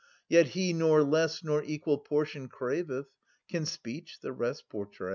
[0.17, 3.11] * Yet he nor less nor equal portion craveth—
[3.51, 5.09] Can speech the rest portray